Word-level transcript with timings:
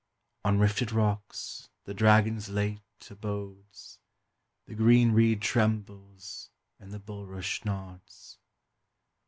On 0.43 0.57
rifted 0.57 0.91
rocks, 0.91 1.69
the 1.83 1.93
dragon's 1.93 2.49
late 2.49 3.07
abodes, 3.11 3.99
The 4.65 4.73
green 4.73 5.11
reed 5.11 5.43
trembles, 5.43 6.49
and 6.79 6.91
the 6.91 6.97
bulrush 6.97 7.63
nods. 7.65 8.39